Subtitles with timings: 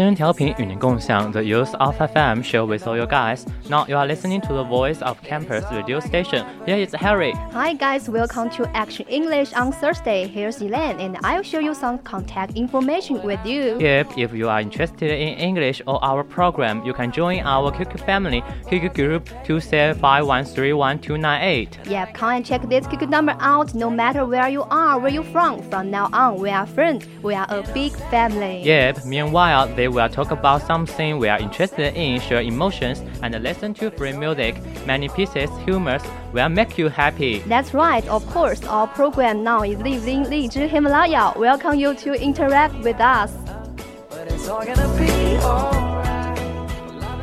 [0.00, 3.46] 真人调频与您共享 The Youth of FM show with all you guys.
[3.70, 6.44] Now you are listening to the voice of campus radio station.
[6.66, 7.32] Here is Harry.
[7.52, 10.26] Hi guys, welcome to Action English on Thursday.
[10.26, 13.78] Here's Elaine, and I'll show you some contact information with you.
[13.80, 17.98] Yep, if you are interested in English or our program, you can join our QQ
[18.04, 21.86] family QQ group 275131298.
[21.88, 23.72] Yep, come and check this QQ number out.
[23.74, 27.06] No matter where you are, where you from, from now on, we are friends.
[27.22, 28.60] We are a big family.
[28.62, 29.06] Yep.
[29.06, 33.91] Meanwhile, they will talk about something we are interested in, share emotions, and listen to
[33.91, 34.55] free music.
[34.85, 36.01] Many pieces, humors
[36.33, 37.39] will make you happy.
[37.39, 38.63] That's right, of course.
[38.65, 41.33] Our program now is living Lizhi Himalaya.
[41.37, 43.31] Welcome you to interact with us.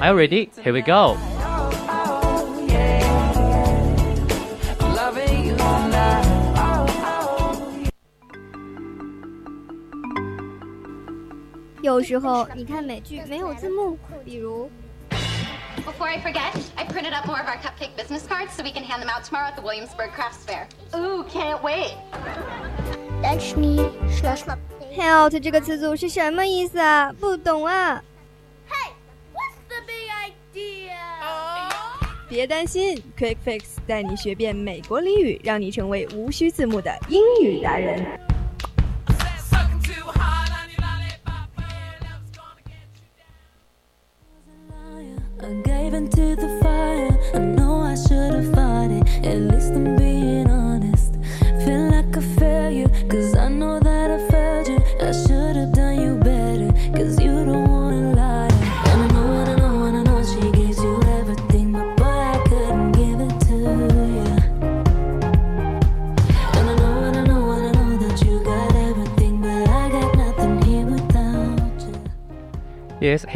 [0.01, 0.51] Are you ready?
[0.63, 1.17] Here we go.
[11.89, 14.71] 有时候你看美剧没有字幕，比如。
[15.87, 19.03] Before I forget, I printed up more of our cupcake business cards so we can hand
[19.03, 20.67] them out tomorrow at the Williamsburg Crafts Fair.
[20.95, 21.95] Ooh, can't wait.
[24.95, 27.11] Help 这个词组是什么意思啊？
[27.19, 28.05] 不懂啊。
[28.69, 28.91] Hey,
[29.33, 30.11] what's the big
[30.55, 30.93] idea?
[32.29, 38.28] 别担心，Quick Fix 带你学遍美国俚语，让你成为无需字幕的英语达人。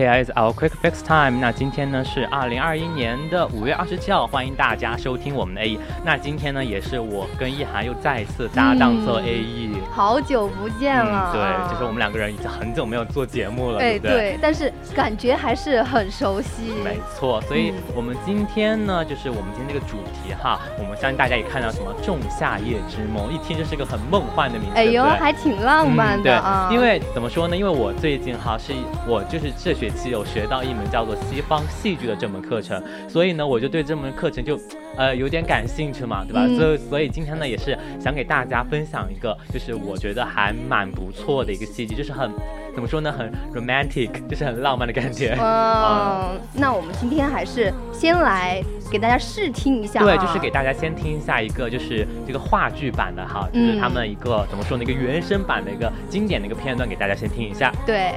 [0.02, 1.38] Yes, here is our quick fix time.
[1.38, 5.78] 那今天呢是二零二一年的五月二十七号，欢迎大家收听我们的 A E。
[6.04, 11.34] 那今天呢也是我跟一涵又再一次搭档做 A E，、嗯、好久不见了、嗯。
[11.34, 14.12] 对，就是我们两个人已经很久没有做节目了，哎、对不对？
[14.14, 16.72] 对，但是感觉还是很熟悉。
[16.84, 27.56] 没错，所以我们今天呢，就是我们今天这个主题哈，我们相信大家也看到什么《仲夏夜之梦》，一听就是个很梦幻的名字，哎呦，还挺浪漫的啊、因为怎么说呢？
[27.56, 28.72] 因为我最近哈是
[29.06, 34.58] 我就是这学期有学到一门叫做西方戏剧的这门课程，所以呢，我就对这门课程就
[34.96, 36.42] 呃有点感兴趣嘛，对吧？
[36.44, 42.30] 嗯、所以所以今天呢，也是想给大家分享一个，就是我觉得还蛮不错的一个戏剧，就是很
[42.74, 45.36] 怎么说呢，很 romantic，就是很浪漫的感觉。
[45.40, 57.72] 嗯，那我们今天还是先来给大家试听一下、啊，对，就是给大家先听一下一个就是这个话剧版的哈，就是他们一个、嗯、怎么说呢，一个原声版的一个经典的一个片段，给大家先听一下。
[57.86, 58.12] 对。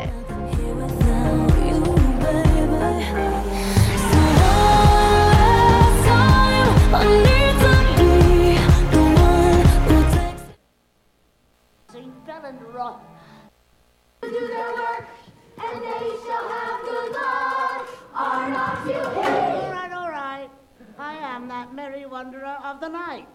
[21.75, 23.27] Merry wanderer of the night.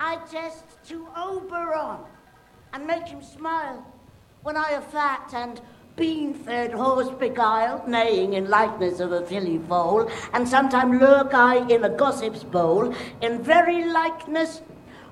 [0.00, 2.00] I jest to Oberon
[2.72, 3.86] and make him smile
[4.42, 5.60] when I have fat and
[5.94, 11.84] bean-fed horse beguiled, neighing in likeness of a filly foal, and sometime lurk I in
[11.84, 14.62] a gossip's bowl, in very likeness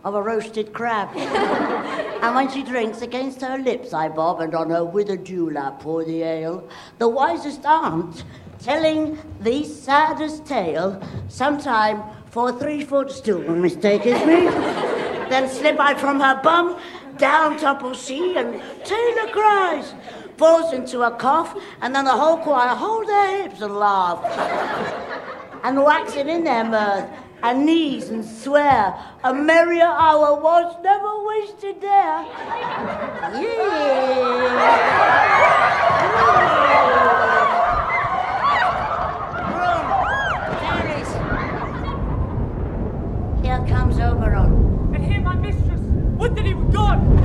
[0.05, 1.09] of a roasted crab.
[1.17, 6.05] and when she drinks, against her lips I bob, and on her withered dewlap pour
[6.05, 6.69] the ale.
[6.99, 8.25] The wisest aunt,
[8.59, 14.45] telling the saddest tale, sometime for a three foot stool, mistaketh me.
[15.31, 16.79] then slip I from her bum,
[17.17, 19.95] down topple she, and Taylor cries,
[20.37, 24.25] falls into a cough, and then the whole choir hold their hips and laugh.
[25.63, 27.11] and waxing in their mirth,
[27.43, 28.95] and knees and swear
[29.25, 32.25] a merrier hour was never wasted there.
[33.35, 33.41] Yeah.
[33.43, 35.01] yeah.
[43.43, 44.95] Here comes Oberon.
[44.95, 45.81] And here my mistress.
[46.19, 47.20] Would that he were gone!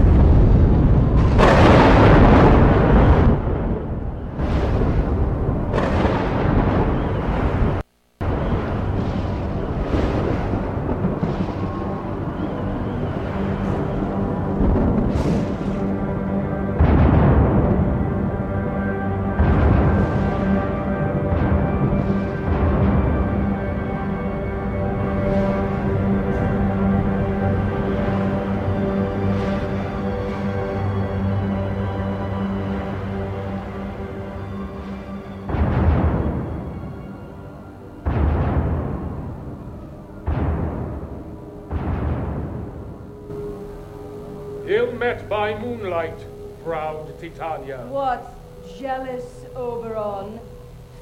[45.30, 46.18] By moonlight,
[46.64, 47.86] proud Titania.
[47.88, 48.34] What
[48.78, 50.40] jealous Oberon?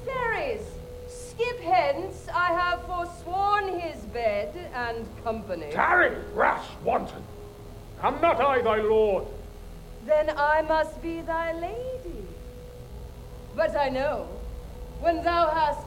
[0.06, 0.62] Fairies,
[1.08, 5.68] skip hence, I have forsworn his bed and company.
[5.72, 7.24] Tarry, rash wanton!
[8.02, 9.26] Am not I thy lord?
[10.06, 12.26] Then I must be thy lady.
[13.56, 14.28] But I know,
[15.00, 15.86] when thou hast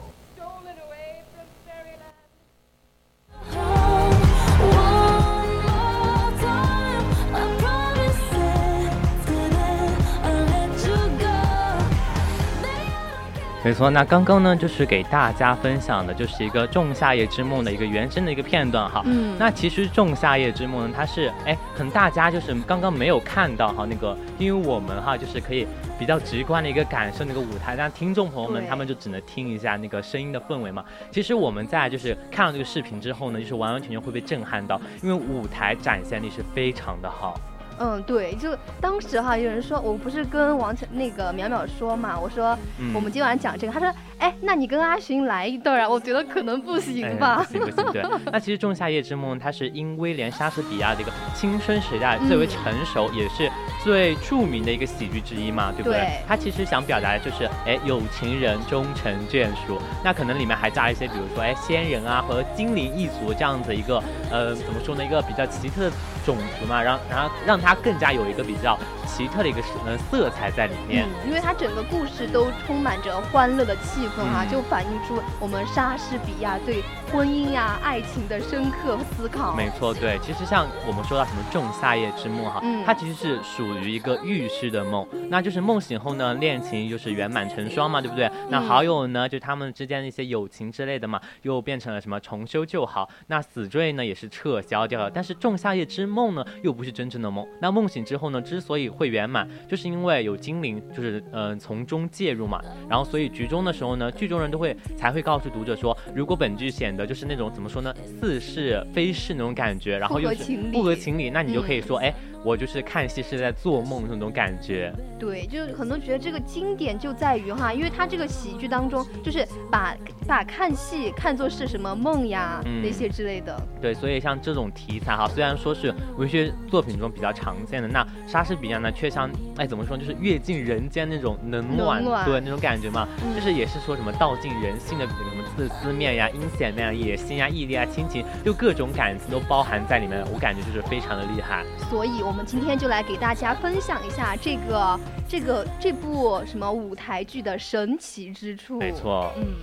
[13.67, 19.03] 没错，那刚刚呢，就是给大家分享的，就是一个《仲夏夜之梦》的一个原声的一个片段哈。
[19.05, 25.67] 嗯那其实《仲夏夜之梦》呢，它是哎，可能大家就是刚刚没有看到哈那个，因为我们哈就是可以
[25.99, 30.85] 比较直观的一个感受那个舞台，但听众朋友们他们就只能听一下那个声音的氛围嘛。
[31.11, 37.37] 其实我们在就是看到这个视频之后呢，就是完完全全会被震撼到，因为舞台展现力是非常的好。
[37.79, 47.43] 嗯，对，就当时哈，有人说我不是跟王晨那个淼淼说嘛，我说嗯我们今晚讲这个，他说，哎，那你跟阿寻来一段啊，我觉得可能不行哎吧。
[47.43, 48.03] 不行不行，对。
[48.31, 53.49] 那其实《仲夏夜之梦》它是因威廉莎士比亚的一个青春时代最为成熟，也是
[53.83, 55.99] 最著名的一个喜剧之一嘛，对不对？
[55.99, 59.81] 对它其实想表达的就是，哎，有情人终成眷属。
[60.03, 64.01] 那可能里面还加一些，比如说，哎，仙人啊和精灵一族这样子一个，
[64.31, 65.95] 呃，怎么说呢，一个比较奇特的
[66.25, 71.05] 种族嘛，让然后让它更加有一个比较奇特的一个呃色彩在里面。
[71.05, 79.55] 嗯，因为它整个故事都充满着欢乐的气氛啊，嗯就反映出我们莎士比亚对婚姻呀、爱情的深刻思考。
[79.55, 88.29] 没错，对，其实像我们说到什么《仲夏夜之梦》哈，嗯它其实是属于一个预示的梦，那就是梦醒后呢，恋情就是圆满成双嘛，对不对？
[88.49, 95.09] 那好友呢，就他们之间的一些友情之类的嘛，又变成了什么重修旧好，那死罪呢也是撤销掉了。
[95.09, 97.47] 但是《仲夏夜之梦》呢，又不是真正的梦。
[97.61, 102.61] 那梦醒之后呢，之所以会圆满，就是因为有精灵，就是嗯、呃从中介入嘛。
[102.89, 111.29] 然后所以局中的时候呢，剧中人都会才会告诉读者说，如果本剧显得就是那种怎么说呢，似是非是那种感觉，然后又是不合情理。
[111.29, 111.83] 那你就可以嗯。
[111.83, 112.13] 说，哎、
[112.43, 114.93] 我就是看戏是在做梦那种感觉。
[115.19, 119.95] 对，就是很多觉得这个经典就在于哈，因为它这个喜剧当中，就是把
[120.27, 123.59] 把看戏看作是什么梦呀、嗯那些之类的。
[123.81, 141.65] 对，所以像这种题材哈，虽然说是文学作品中比较常见的，那莎士比亚呢，却像哎怎么说，就是阅尽人间那种冷暖，对那种感觉嘛，嗯就是也是说什么道尽人性的什么自私面呀、阴险面呀、野心呀、毅力啊、亲情，就各种感情都包含在里面，我感觉就是非常的厉害。
[141.89, 148.77] 所以我们今天就来给大家分享一下这个这个这部什么舞台剧的神奇之处。
[148.77, 149.55] 没错，嗯。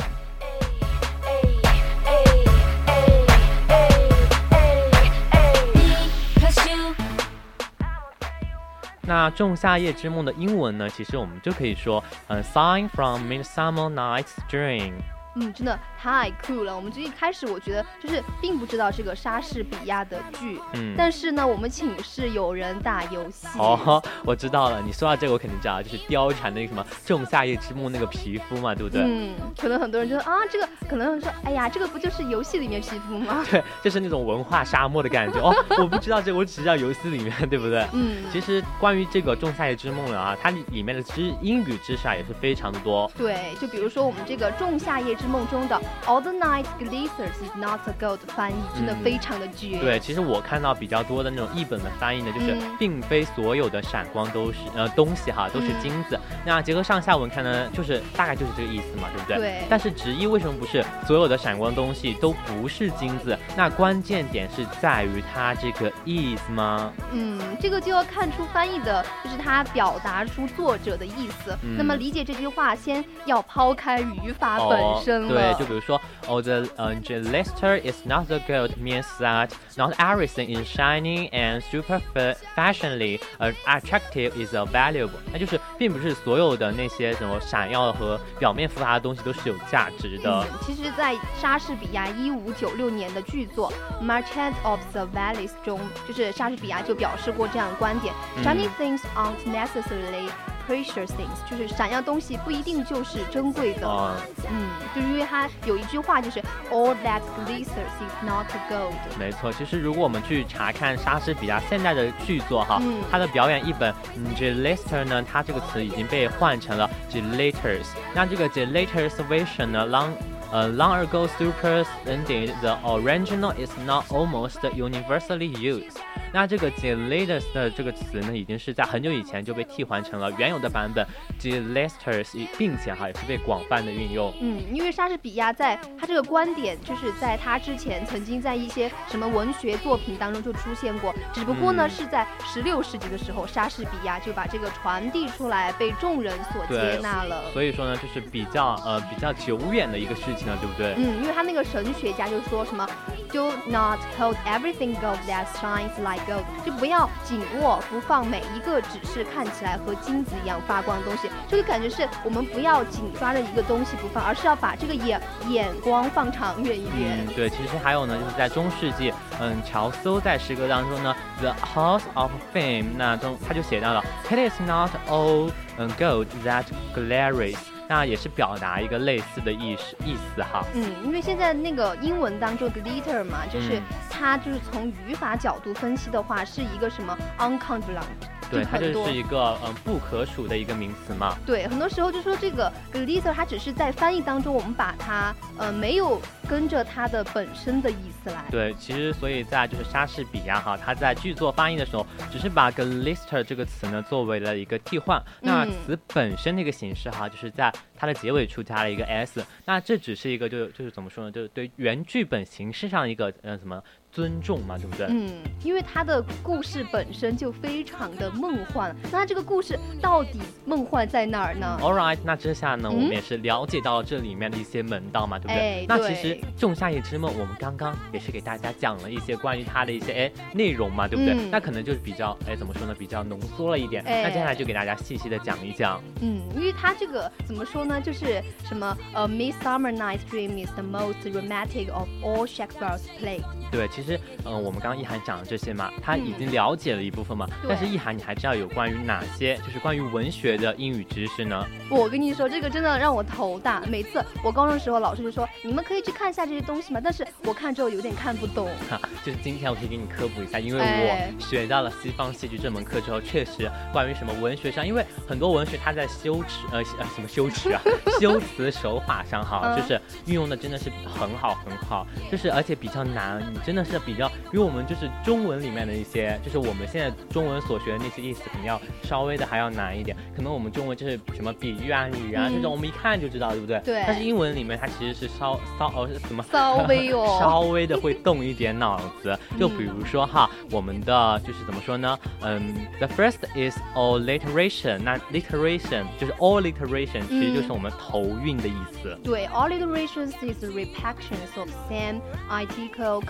[9.03, 14.95] 那《仲夏夜之梦》的英文呢，其实我们就可以说，嗯、s i g n from Midsummer Night's Dream。
[15.37, 16.75] 嗯，真的太酷了！
[16.75, 24.81] 我们这一开始我觉得就是并不知道这个莎士比亚的剧，嗯但是呢，我们寝室有人打游戏，哦，我知道了。
[24.81, 29.03] 你说到这个，我肯定知道，就是貂蝉的那个什么《仲夏夜之梦》那个皮肤嘛，对不对？
[29.05, 33.45] 嗯，可能很多人觉得啊，这个可能会说，哎呀，这个不就是游戏里面皮肤吗？
[33.51, 35.55] 对，就是那种文化沙漠的感觉哦。
[35.79, 37.85] 我不知道这个，我只知道游戏里面，对不对？
[37.93, 43.11] 嗯其实关于这个《仲夏夜之梦》了啊，它里里面的知英语知识啊也是非常的多。
[43.17, 49.79] 对，就比如说我们这个《仲夏夜之梦》中的 All the night glitters is not a gold 翻译真的嗯非常的绝。
[49.79, 56.19] 对，其实我看到比较多的那种译本的翻译呢，就是嗯并非所有的闪光都是呃东西哈都是嗯金子。
[56.45, 59.37] 那结合上下文看呢，就是大概就是这个意思嘛，对不对？
[59.37, 63.39] 对但是直译为什么不是所有的闪光东西都不是金子？
[63.57, 66.93] 那关键点是在于它这个意思吗？
[67.13, 71.57] 嗯，这个就要看出翻译的，就是它表达出作者的意思。
[71.63, 75.14] 嗯那么理解这句话，先要抛开语法本身了。
[75.14, 82.36] 哦、对，就比如说，哦、the 呃、the luster is not the gold means that not everything is shining and super fa-
[82.56, 85.20] fashionably uh, attractive is a valuable。
[85.32, 90.30] 那就是并不是所有的那些什么闪耀和表面复杂的东西都是有价值的。
[90.30, 93.72] 嗯，其实，在莎士比亚一五九六年的剧作《
[94.06, 100.30] Merchant of the Venice》中，就是莎士比亚就表示过这样的观点、嗯 s h i n y things aren't necessarily
[100.68, 103.88] precious things，就是闪耀东西不一定就是珍贵的。
[103.88, 104.16] 哦
[104.50, 106.40] 嗯，就是因为它有一句话就是
[106.72, 108.94] All that glitters is not gold。
[109.18, 117.88] 没错，其实如果我们去查看莎士比亚现在的剧作哈，嗯他的表演译本嗯 glitter 呢，它这个词已经被换成了 glitters。
[118.14, 120.10] 那这个 glitters version 呢，long
[120.52, 125.98] 呃 long ago super ended the original is not almost universally used。
[126.35, 131.07] 那这个 deleted 的这个词呢，已经是在很久以前就被替换成了原有的版本
[131.41, 134.35] deleters，并且哈也是被广泛的运用。
[134.41, 147.45] 嗯，因为莎士比亚在他这个观点，就是在他之前曾经在一些什么文学作品当中就出现过，只不过呢、嗯是在十六世纪的时候，莎士比亚就把这个传递出来，被众人所接纳了。
[147.53, 150.95] 所以说呢，就是比较呃比较久远的一个事情了，对不对？
[150.97, 152.85] 嗯，因为他那个神学家就说什么
[153.31, 161.29] ，Do not hold everything gold that shines like go，就不要紧握不放每一个只是看起来和金子一样发光的东西。
[161.49, 167.27] 这个感觉是我们不要紧抓着一个东西不放，而是要把这个眼眼光放长远一点。
[167.27, 175.51] 嗯，对，其实还有呢，就是在中世纪，嗯，乔叟在诗歌当中呢，《The House of Fame》那中他就写到了，It is not all
[175.99, 176.65] gold that
[176.95, 177.57] glares，
[177.89, 180.65] 那也是表达一个类似的意思意思哈。
[180.75, 188.03] 嗯，因为现在那个英文当中 glitter 嘛，就是嗯它就是从语法角度分析的话，是一个什么 uncountable。
[188.51, 191.35] 对，它就是一个嗯不可数的一个名词嘛。
[191.45, 198.45] 对，很多时候就说这个 glitter，它只是在翻译当中，我们把它呃没有跟着它的本身的意思来。
[198.51, 205.23] 对，其实所以在就是莎士比亚哈，他在剧作翻译的时候，只是把 glister 这个词呢作为了一个替换。
[205.41, 209.45] 那嗯词本身的一个形式哈，就是在它的结尾处加了一个 s。
[209.65, 213.83] 那这只是一个就就是怎么说呢，就是对原剧本形式上一个呃什么
[214.13, 215.07] 尊重嘛，对不对？
[215.11, 225.57] 嗯，因为他的故事本身就非常的梦幻，那它这个故事到底梦幻在哪儿呢？All right，那这下呢，嗯我们也是了解到了这里面的一些门道嘛，对不对？
[225.57, 231.35] 哎那其实《仲夏夜之梦》，我们刚刚也是给大家讲了一些关于它的一些哎内容嘛，对不对？
[231.35, 234.03] 嗯那可能就是比较哎怎么说呢，比较浓缩了一点。
[234.05, 236.01] 哎那接下来就给大家细细的讲一讲。
[236.21, 243.45] 嗯，因为它这个怎么说呢，就是什么呃，《Midsummer Night's Dream》is the most romantic of all Shakespeare's plays。
[243.75, 247.45] 对，其实嗯、呃我们刚刚一涵讲的这些嘛，他已经了解了一部分嘛。
[247.61, 251.67] 对但是一涵，你还知道有关于哪些就是关于文学的英语知识呢？
[251.91, 253.83] 我跟你说，这个真的让我头大。
[253.89, 258.69] 每次我高中的时候，老师就说你们可以去看一下这些东西嘛，但是我看之后有点看不懂。
[258.89, 267.81] 哈，就是今天我可以给你科普一下，因为哎我学到了西方戏剧这门课之后，确实关于什么文学上，因为很多文学它在修辞呃呃什么修辞啊，
[268.21, 283.81] 修辞手法上哈，嗯就是运用的真的是很好很好，就是而且比较难，你真的是比较，因为我们就是中文里面的一些，就是我们现在中文所学的那些意思，可能要稍微的还要难一点，可能我们中文就是什么比喻啊、语啊、嗯这种，我们一看就知道，对不对？
[283.85, 292.19] 对但是英文里面它其实是稍稍哦是什么稍微哦稍微的会动一点脑子， 就比如说哈，我们的就是怎么说呢？
[292.43, 299.17] 嗯，the first is alliteration，那 literation 就是 alliteration，其实就是我们头韵的意思。
[299.23, 303.23] 对，alliterations is repetitions of same identical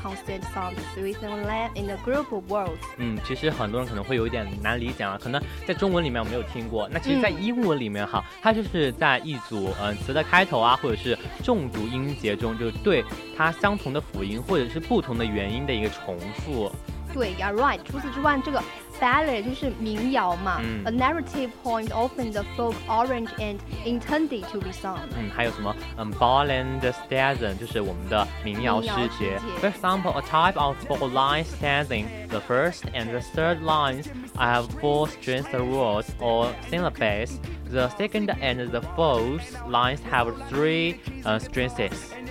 [1.75, 2.71] in a group of。
[2.99, 13.05] 嗯，其实很多人可能会有一点难理解啊，可能在中文里面我没有听过，那其实，在嗯英文里面哈，它就是在一组嗯词的开头啊，或者是重读音节中，就对
[13.37, 16.71] 它相同的辅音或者是不同的元音的一个重复。
[17.13, 17.79] 对，You're right。
[17.85, 18.61] 除此之外，这个
[19.04, 24.98] ballad 就是民谣嘛、嗯 a narrative point often the folk orange and intended to be sung。
[25.18, 29.20] 嗯，还有什么嗯 ball and stanza，就是我们的民谣诗民谣节诗。
[29.20, 34.68] 节 For example, a type of four line stanzing, the first and the third lines have
[34.80, 37.40] four strings words or syllables.
[37.72, 41.72] The second and the fourth lines have three uh, strings.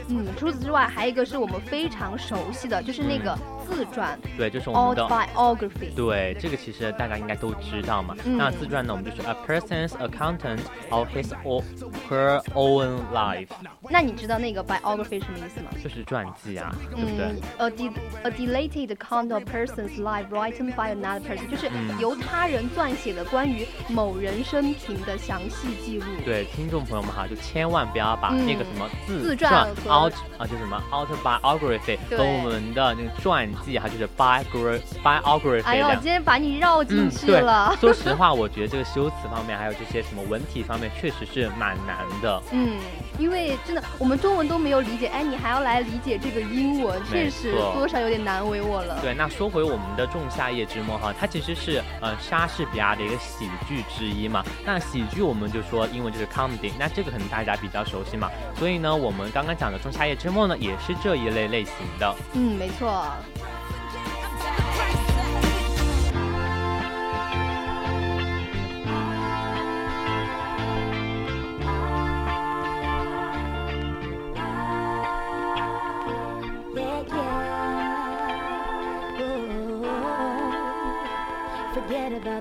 [0.08, 5.93] 嗯，除此之外，还有一个是我们非常熟悉的，就是那个 自传、对，就是我们的 autobiography。
[5.95, 8.15] 对，这个其实大家应该都知道嘛。
[8.25, 11.63] 嗯那自传呢，我们就是 a person's accountant of his or
[12.09, 13.47] her own life，
[13.89, 15.69] 那你知道那个 biography 什么意思吗？
[15.83, 17.25] 就是传记啊，对不对？
[17.25, 17.91] 嗯，a de
[18.23, 26.05] a deleted account of person's life written by another person，就是嗯由他人撰写的关于某人生平的详细记录。
[26.25, 37.75] 对，听众朋友们哈，就千万不要把嗯那个什么自自传 out 啊，就什么 autobiography 和我们的那个传记哈，就是 biography biography 哎呦，今天把你绕进嗯，去对了。
[37.79, 42.41] 说实话，我觉得这个修辞方面，还有这些什么文体方面，确实是蛮难的。
[42.51, 42.77] 嗯，
[43.17, 48.99] 因为真的我们中文都没有理解，哎，你还要来理解这个英文，确实多少有点难为我了。
[49.01, 54.43] 对，那说回我们的《仲夏夜之梦》哈，它其实是呃莎士比亚的一个喜剧之一嘛。
[54.65, 58.29] 那喜剧我们就说英文就是 comedy，那这个可能大家比较熟悉嘛。
[58.57, 62.15] 所以呢，我们刚刚讲的《仲夏夜之梦》呢，也是这一类类型的。
[62.33, 63.05] 嗯，没错。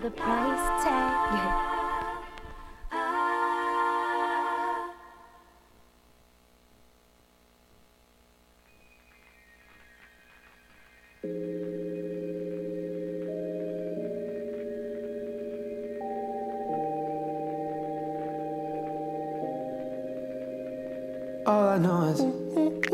[0.03, 1.73] The price tag.
[21.47, 22.92] All I know is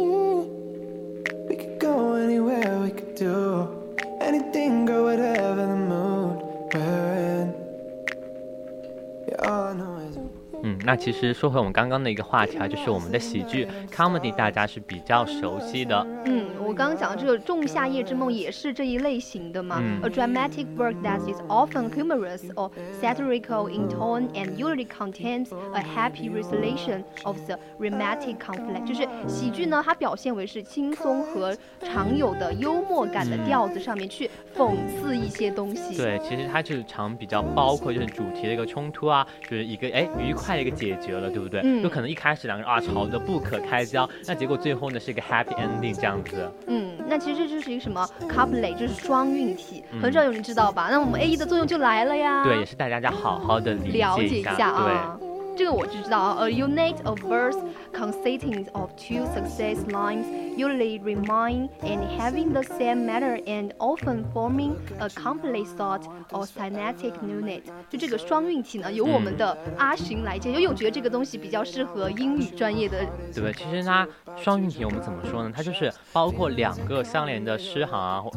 [10.88, 16.06] 那其实说回我们刚刚的一个话题啊，就是我们的喜剧 comedy，大家是比较熟悉的。
[16.28, 19.78] 嗯，我刚刚讲的这个《仲夏夜之梦》也是这一类型的嘛。
[19.80, 22.70] 嗯 A dramatic work that is often humorous or
[23.00, 28.86] satirical in tone and usually contains a happy resolution of the romantic conflict。
[28.86, 35.96] 就是喜剧呢，它表现为是轻松和常有的幽默感的调子上面去讽刺一些东西。
[35.96, 41.62] 对，其实它就是常比较包括就是主题的一个冲突啊，就是一个哎愉快的一个解决了，对不对？
[41.64, 46.50] 嗯就可能一开始两个人啊吵得不可开交，那结果最后呢是一个 happy ending 这样子。
[46.66, 50.88] 嗯，那其实这就是一个什么 couplet，就是双韵体，嗯很少有人知道吧？
[50.90, 52.44] 那我们 A E 的作用就来了呀。
[52.44, 54.28] 对，也是带大家要好好的理了解。
[54.28, 54.70] 一下。
[54.70, 55.18] 啊。
[55.56, 57.58] 这个我知道啊，a unit of verse
[57.92, 60.24] consisting of two success lines,
[60.58, 67.12] usually rhyming and having the same matter and often forming a complete thought or syntactic
[67.22, 67.62] unit。
[67.88, 72.98] 就这个双韵体呢，由我们的阿寻来接，因为我觉得这个东西比较适合英语专业的。
[73.34, 75.52] 对，其实它双韵体我们怎么说呢？
[75.54, 78.30] 它就是包括两个相连的诗行啊，或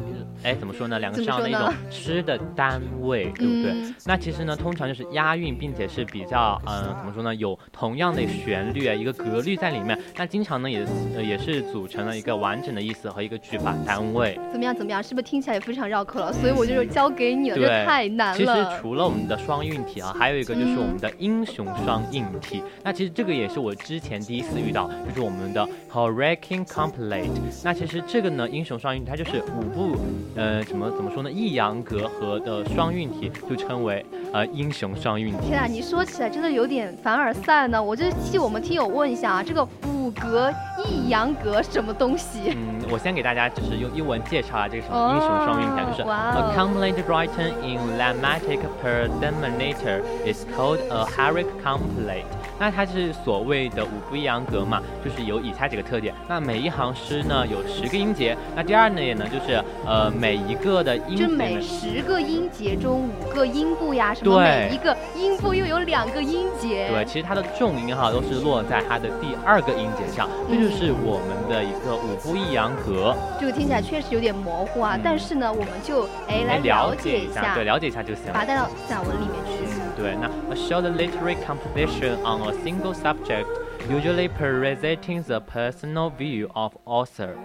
[0.44, 0.98] 哎怎么说呢？
[0.98, 3.72] 两个怎这样的一种诗的单位，对不对？
[3.72, 7.34] 嗯那其实呢，通常就是押韵，并且是比较嗯、怎么说呢？
[7.34, 9.98] 有同样的旋律啊，一个格律在里面。
[10.16, 14.38] 那经常呢也、呃、也是组成了一个完整的意思和一个句法单位。
[14.50, 14.74] 怎么样？
[14.74, 15.02] 怎么样？
[15.02, 16.32] 是不是听起来也非常绕口了？
[16.32, 18.80] 所以我就交给你了，这太难了其实。
[18.80, 22.62] 除了我们的双韵体啊，还有一个就是我们的英雄双韵体。
[22.82, 27.28] 那其实这个也是我之前第一次遇到，就是我们的 Hurricane Complete。
[27.62, 29.96] 那其实这个呢，英雄双韵体它就是五部
[30.36, 35.48] 呃怎么怎么说呢，抑扬格和的双韵体，就称为呃英雄双韵体。
[35.48, 37.82] 天啊，你说起来真的有点凡尔赛呢。
[37.82, 39.66] 我就替我们听友问一下啊，这个
[40.02, 40.52] 五格
[40.84, 42.52] 抑扬格什么东西？
[42.56, 52.24] 嗯，我先给大家就是用英文介绍啊这个什么哦英雄双韵体啊，就是哇 a 哦 complete written in lemmatic per determinator is called a Herrick complete。
[52.58, 56.14] 那它是所谓的五不抑扬格嘛，就是有以下几个特点。
[56.28, 58.36] 那每一行诗呢有十个音节。
[58.56, 66.88] 那第二呢也呢就是呃每一个的音节就每十个音节中五个音部呀，什么每一个音部又有两个音节。
[66.88, 73.14] 对，其实它的重音哈都是落在它的第二个音节上，这就是我们的一个五步抑扬格。
[73.38, 78.32] 这个听起来确实有点模糊啊，但是呢，我们就哎来了解一下，对，了解一下就行了。
[78.32, 79.62] 把它带到散文里面去。
[79.96, 83.46] 对，那 a short literary composition on a single subject,
[83.88, 87.36] usually presenting the personal view of author.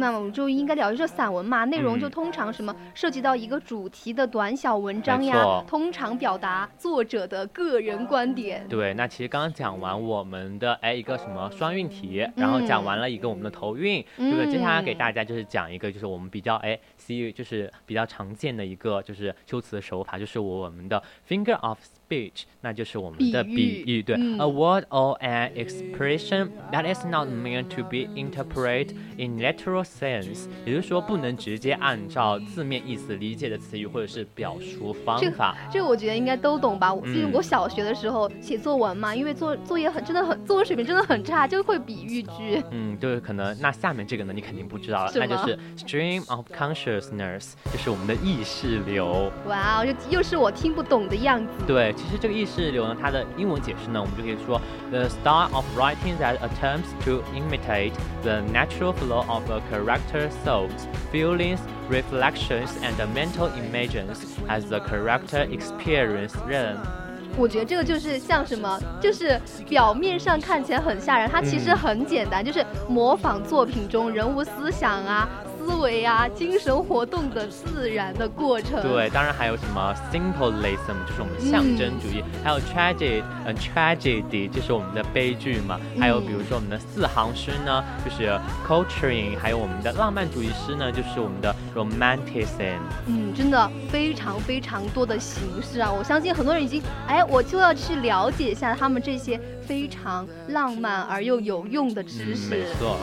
[0.00, 8.66] 那我们就应该聊一这散文嘛，内容嗯就通常什么涉及到一个主题的短小文章呀，通常表达作者的个人观点。
[8.68, 14.50] 对，那其实刚刚讲完我们的哎一个什么双韵体，然后讲完了一个我们的头韵，对不对？
[14.50, 21.78] 接下来给嗯大家就是讲一个就是我们比较哎 see 就是比较常见的一个就是修辞的手法，就是我们的 finger of
[22.10, 29.84] speech，那就是我们的比喻对、嗯 a word or an expression that is not meant to be interpreted in literal
[29.84, 35.56] sense，也就是说不能直接按照字面意思理解的词语或者是表述方这法。
[35.72, 36.92] 这个我觉得应该都懂吧？
[36.92, 42.62] 我就是嗯我小学的时候写作文嘛，因为作作业很真的很作文水平真的很差，就会比喻句。
[42.72, 49.30] 嗯，就是可能那下面这个呢，你肯定不知道了，那就是 stream of consciousness，就是我们的意识流。
[49.46, 51.52] 哇哦，又又是我听不懂的样子。
[51.66, 54.60] 对，其实这个意识流呢，它的英文解释呢，我们就可以说
[54.90, 60.86] the style of writing that attempts to imitate the natural flow of a character's thoughts,
[61.12, 61.58] feelings,
[61.90, 64.06] reflections, and mental images
[64.48, 66.78] as the character experience them.
[67.36, 75.28] 我觉得这个就是像什么，就是表面上看起来很吓人，它其实嗯很简单，就是模仿作品中人物思想啊、
[75.60, 78.82] 思维啊、精神活动的自然的过程。
[78.82, 85.78] 对，当然还有什么 symbolism，就是我们的象征主义，还有 tragedy，呃 tragedy 就是我们的悲剧嘛。
[85.98, 92.80] 还有比如说我们的四行诗呢，就是 culturing，还有我们的浪漫主义诗呢，就是我们的 romanticism。
[93.06, 95.92] 嗯，真的非常非常多的形式啊！
[95.92, 102.48] 我相信很多人已经，哎，我就要去了解一下他们这些非常浪漫而又有用的知识。
[102.48, 102.96] 嗯，没错。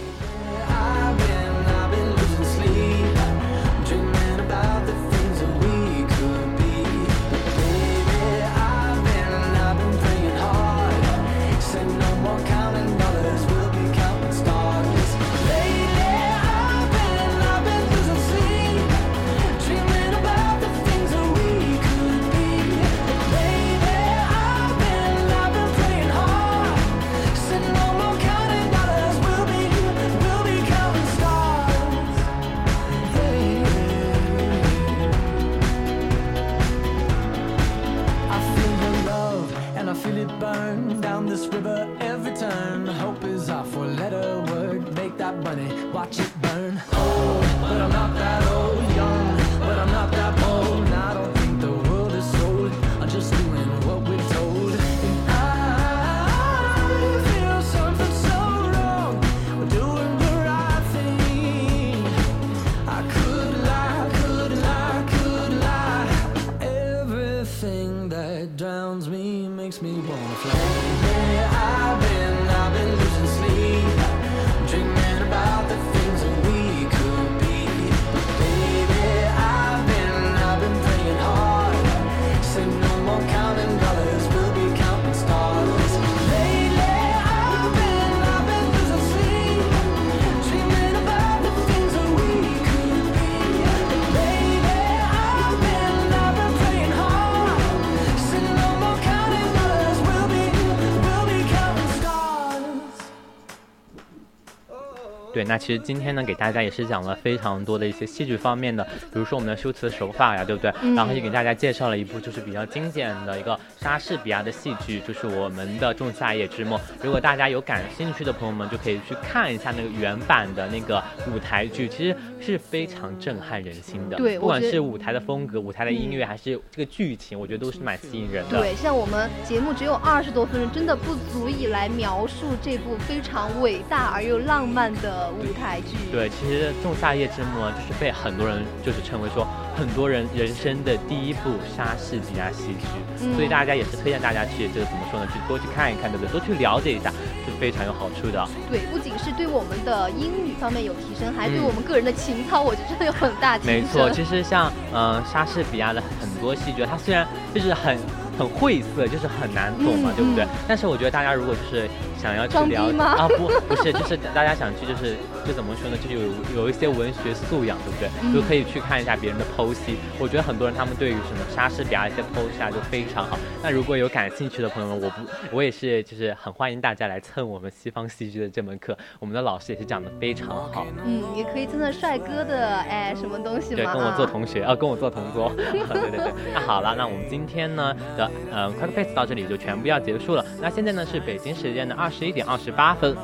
[105.37, 110.73] 对，那其实今天呢，给大家也是讲了非常多的一些戏剧方面的，比如说我们的修辞手法呀，对不对？
[110.81, 116.79] 嗯然后也给大家介绍了一部就是比较经典的一个莎士比亚的戏剧，就是我们的《仲夏夜之梦》。
[117.03, 124.17] 如果大家有感兴趣的朋友们，就可以去看一下那个原版的那个舞台剧，其实是非常震撼人心的。
[124.17, 128.57] 对不管是舞台的风格、舞台的音乐，嗯还是这个剧情，我觉得都是蛮吸引人的。
[128.57, 135.97] 对，像我们节目只有二十多分钟，真的不足以来描述这部非常伟大而又浪漫的舞台剧。
[136.11, 142.87] 对，其实《仲夏夜之梦》啊，就是被很多人就是称为说很多人人生的第一部莎士比亚戏剧，
[143.21, 146.31] 嗯所以大家也是推荐大家去这个怎么说呢，去多去看一看，对不对？
[146.31, 147.09] 多去了解一下，
[147.45, 148.47] 是非常有好处的。
[148.69, 153.73] 对，不仅是对我们的英语方面有提升，还对嗯我们个人的情操，我觉得真的有很大提升。
[153.73, 157.97] 没错，其实像嗯、呃莎士比亚的很多戏剧，它虽然就是很
[158.37, 160.49] 很晦涩，就是很难懂嘛，嗯对不对嗯？
[160.67, 161.87] 但是我觉得大家如果就是
[162.21, 165.15] 想要去了解啊，不不是，就是大家想去就是
[165.47, 168.09] 就怎么说呢，就是有有一些文学素养，对不对？
[168.21, 169.95] 嗯就可以去看一下别人的剖析。
[170.19, 173.39] 我觉得很多人他们对于什么莎士比亚一些剖析啊就非常好。
[173.63, 175.15] 那如果有感兴趣的朋友们，我不
[175.55, 180.85] 我也是就是很欢迎大家来蹭我们西方戏剧的这门课，我们的老师也是讲的非常好。
[181.05, 185.51] 嗯，也可以蹭蹭帅哥的哎什么东西对，跟我做啊同学啊，跟我做同桌。
[185.57, 190.45] 对对对，那好了，那我们今天呢的嗯 Quick Face 到这里就全部要结束了。
[190.61, 193.15] 那现在呢是北京时间的二十一点二十八分，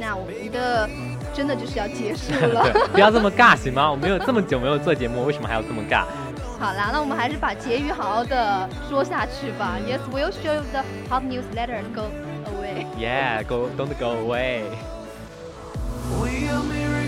[0.00, 0.88] 那我们的
[1.36, 2.72] 真的就是要结束，了。
[2.90, 3.90] 不要这么尬行吗？
[3.90, 6.04] 我没有这么久没有做节目，为什么还要这么尬？
[6.58, 9.76] 好啦，那我们还是把结语好好的说下去吧。
[9.86, 12.08] Yes, we'll show the hot newsletter go
[12.46, 12.86] away.
[12.98, 14.62] Yeah, go, don't go away.
[16.18, 17.05] We are mirroring